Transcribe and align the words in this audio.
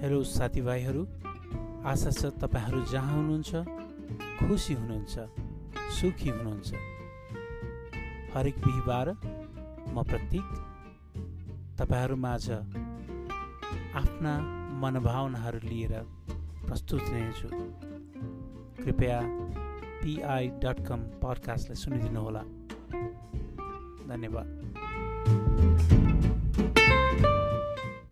Hello 0.00 0.22
साथीभाइहरू 0.24 1.00
आशा 1.84 2.10
छ 2.10 2.28
तपाईँहरू 2.40 2.80
जहाँ 2.92 3.16
हुनुहुन्छ 3.16 3.52
खुसी 4.38 4.74
हुनुहुन्छ 4.74 5.14
सुखी 5.96 6.28
हुनुहुन्छ। 6.28 6.70
हरेक 8.34 8.56
बिहिबार 8.64 9.08
म 9.92 10.02
प्रतीक 10.02 10.46
तपाईँहरू 11.80 12.16
माझ 12.16 12.50
आफ्ना 14.00 14.32
मनोभावनाहरू 14.80 15.60
लिएर 15.68 15.92
प्रस्तुत 16.64 17.04
नै 17.12 17.22
कृपया 18.80 19.20
पिआई 20.00 20.48
डट 20.64 20.86
कम 20.88 21.00
पडकास्टलाई 21.20 21.76
सुनिदिनुहोला। 21.76 22.42
धन्यवाद। 24.08 24.48